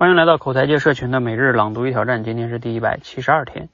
[0.00, 3.68] 欢迎来到口才界社群的每日朗读与挑战，今天是第一百七十二天。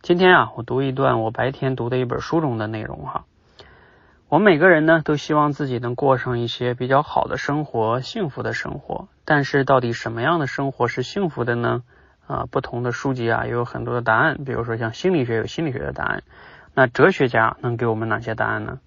[0.00, 3.26] 今天啊，我读一段我白天读的一本书中的内容哈。
[4.30, 9.08] 我们每个人呢，都希望自己能过上一些比较好的生活，幸福的生活。
[9.26, 11.82] 但是，到底什么样的生活是幸福的呢？
[12.26, 14.42] 啊，不同的书籍啊，也有很多的答案。
[14.42, 16.22] 比如说，像心理学有心理学的答案，
[16.72, 18.78] 那哲学家能给我们哪些答案呢？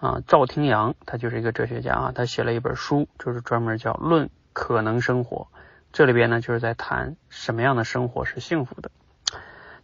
[0.00, 5.48] 啊，赵廷阳他就是一个哲学家啊，他写了一本书，就是专门叫《论可能生活》。
[5.94, 8.90] 这里边呢，就是在谈什么样的生活是幸福的。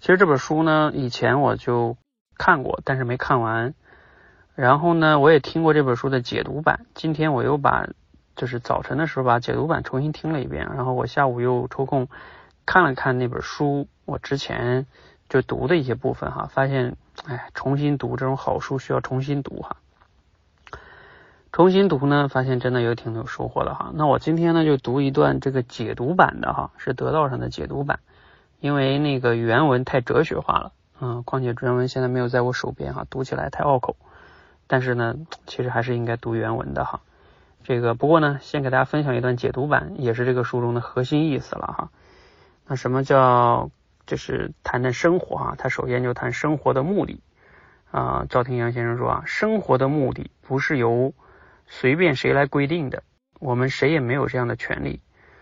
[0.00, 1.96] 其实这本书呢，以前我就
[2.36, 3.74] 看过，但是没看完。
[4.56, 6.84] 然后呢，我也听过这本书的解读版。
[6.94, 7.86] 今天我又把，
[8.34, 10.66] 就是早晨的时候把解读版重新听了一遍。
[10.74, 12.08] 然后我下午又抽空
[12.66, 14.86] 看了看那本书，我之前
[15.28, 19.76] 就读的一些部分哈，发现，哎，重新读这种好书需要重新读哈。
[21.52, 23.90] 重新读呢，发现真的有挺有收获的哈。
[23.94, 27.98] 那我今天呢就读一段这个解读版的哈，是得道上的解读版，
[28.60, 33.96] 因为那个原文太哲学化了，嗯，况且原文现在没有在我手边哈，读起来太拗口。
[34.68, 35.16] 但是呢，
[35.46, 37.00] 其实还是应该读原文的哈。
[37.64, 41.90] 这个不过呢，先给大家分享一段解读版，也是这个书中的核心意思了哈。
[42.68, 43.70] 那什么叫
[44.06, 45.56] 就是谈谈生活哈？
[45.58, 47.20] 他首先就谈生活的目的
[47.90, 48.24] 啊。
[48.30, 51.12] 赵廷阳先生说啊，生活的目的不是由
[51.72, 53.04] 随便谁来规定的，
[53.38, 55.00] 我们谁也没有这样的权利。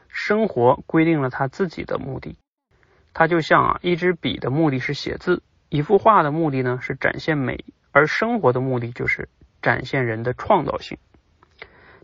[0.08, 2.36] 生活规定了他自己的目的，
[3.14, 9.30] 它就像啊，一支笔的目的是写字，一幅画的目的呢是展现美，而生活的目的就是
[9.62, 10.98] 展现人的创造性。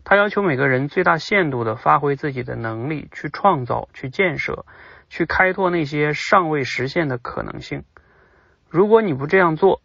[0.03, 4.65] 他要求每个人最大限度的发挥自己的能力，去创造、去建设、
[5.07, 7.83] 去开拓那些尚未实现的可能性。
[8.69, 9.81] 如果你不这样做，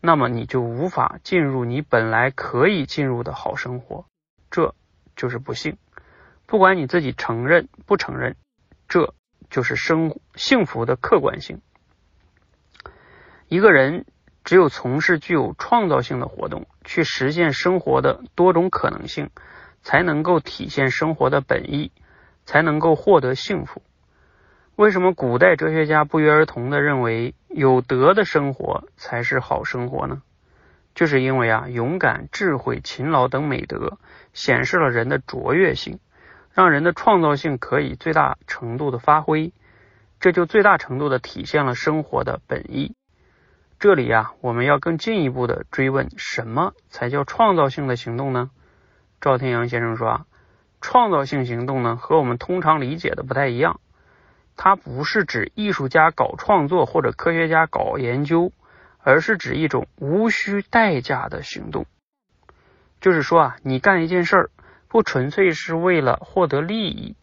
[0.00, 4.06] 那么你就无法进入你本来可以进入的好生活，
[4.50, 4.74] 这
[5.14, 5.76] 就是不幸。
[6.46, 8.36] 不管你自己承认不承认，
[8.88, 9.14] 这
[9.50, 11.60] 就是生幸福的客观性。
[13.46, 14.06] 一个人
[14.42, 19.30] 只有从事具有创造性的活动，去实现生活的多种可能性，
[19.82, 21.92] 才能够体现生活的本意，
[22.46, 23.82] 才能够获得幸福。
[24.76, 30.22] 为什么古代哲学家不约而同的认为有德的生活才是好生活呢？
[30.94, 33.98] 就是因为啊，勇敢、智慧、勤劳等美德
[34.32, 35.98] 显示了人的卓越性，
[36.52, 39.52] 让人的创造性可以最大程度的发挥，
[40.20, 42.94] 这就最大程度的体现了生活的本意。
[43.78, 48.50] 这里啊，我们要更进一步的追问，什么才叫创造性的行动呢？
[49.20, 50.26] 赵天阳先生说啊，
[50.80, 53.80] 创造性行动呢，和我们通常理解的不太一样。
[54.62, 58.52] 它不是指艺术家搞创作或者科学家搞研究，
[58.98, 61.86] 而是指一种无需代价的行动。
[63.00, 64.50] 就是说啊，你干一件事儿，
[64.86, 67.16] 不纯粹是为了获得利益，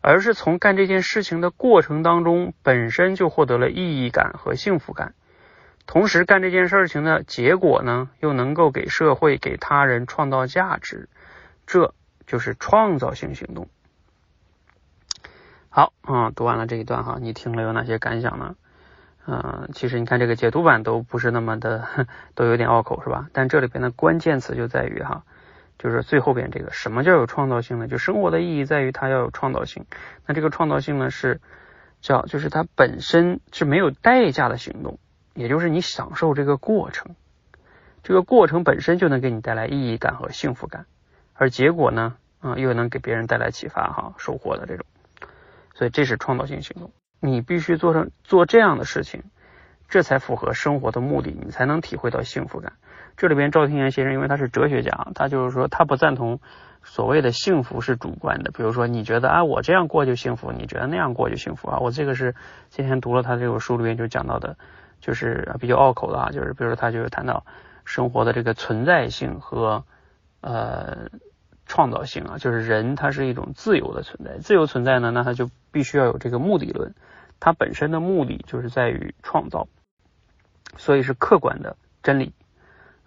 [0.00, 5.14] 而是从干这件事情的过程当中本身就获得了意义感和幸福感，
[5.86, 11.08] 同时干这件事情的结果呢，又能够给社会、给他人创造价值，
[11.66, 11.92] 这
[12.24, 13.68] 就是创造性行动。
[15.76, 18.54] 好，嗯，读完了这一段哈，你听了有哪些感想呢？
[19.26, 23.28] 嗯，其实你看这个解读版都不是那么的， 都有点拗口是吧？
[23.32, 25.24] 但这里边的关键词就在于哈，
[25.76, 27.88] 就是最后边这个什么叫有创造性呢？
[27.88, 29.84] 就生活的意义在于它要有创造性。
[30.26, 31.40] 那这个创造性呢是
[32.00, 35.00] 叫就是它本身是没有代价的行动，
[35.34, 37.16] 也就是你享受这个过程，
[38.04, 40.86] 这个过程本身就能给你带来意义感和幸福感，
[41.32, 44.86] 而结果呢，嗯，又能给别人带来启发哈，收获的这种。
[45.74, 49.24] 所以这是创造性行动，你必须做成做这样的事情，
[49.88, 52.74] 这才符合生活的目的，你才能体会到幸福感。
[53.16, 56.40] 这里边赵天元先生，因为他是哲学家，他就是说他不赞同
[56.84, 58.52] 所谓的幸福是主观的。
[58.52, 61.78] 比如说你觉得啊我这样过就幸福，你觉得那样过就幸福啊。
[61.80, 62.36] 我这个是
[62.70, 64.56] 今天读了他这本书里面就讲到的，
[65.00, 67.44] 就是比较拗口的啊，就是比如他就是谈到
[67.84, 69.84] 生活的这个存在性和
[70.40, 71.08] 呃。
[71.66, 76.94] 创造性啊，就是人他是一种自由的存在，自由存在呢，那他就必须要有这个目的论，
[77.40, 79.68] 它本身的目的就是在于创造，
[80.76, 82.32] 所以是客观的真理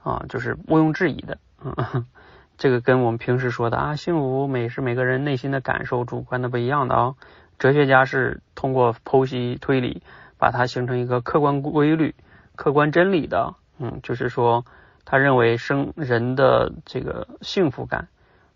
[0.03, 1.37] 啊，就是毋庸置疑的。
[1.63, 2.05] 嗯
[2.57, 7.13] 这个跟我们平时说的啊，幸福美是每个人内心的感受，主观的不一样的啊。
[7.59, 10.01] 哲学家是通过剖析推理，
[10.39, 12.15] 把它形成一个客观规律、
[12.55, 13.53] 客观真理的。
[13.77, 14.65] 嗯，就是说，
[15.05, 18.07] 他认为生人的这个幸福感。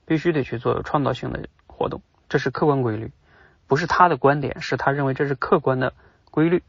[0.06, 3.12] 必须得去做有创造性的活动，这是客观规律，
[3.68, 5.94] 不是他的观点，是他认为这是客观的
[6.30, 6.64] 规律，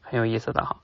[0.00, 0.76] 很有意思的哈。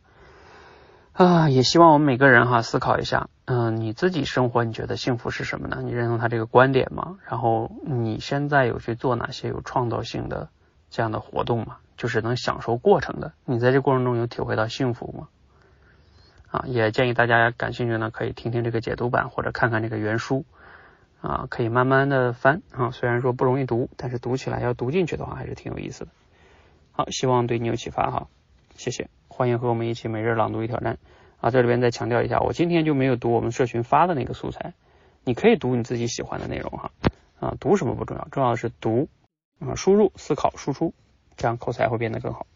[1.12, 5.82] 啊，也希望我们每个人哈思考一下，嗯，你自己生活你觉得幸福是什么呢？
[5.82, 7.18] 你认同他这个观点吗？
[7.28, 10.48] 然后你现在有去做哪些有创造性的
[10.88, 11.76] 这样的活动吗？
[11.96, 15.28] 就是能享受过程的，你在这过程中有体会到幸福吗？
[16.50, 20.46] 啊，也建议大家感兴趣呢，可以听听这个解读版或者看看这个原书
[21.20, 26.10] 啊，可以慢慢的翻啊，虽然说不容易读，但是读起来要读进去的话还是挺有意思的。
[26.92, 28.28] 好，希望对你有启发哈，
[28.74, 30.98] 谢谢，欢迎和我们一起每日朗读一挑战
[31.40, 34.72] 啊，这里边再强调一下，我今天就没有读我们社群发的那个素材，
[35.24, 36.90] 你可以读你自己喜欢的内容哈
[37.38, 39.08] 啊，读什么不重要，重要的是读
[39.60, 40.94] 啊，输入、思考、输出，
[41.36, 42.46] 这样口才会变得更好。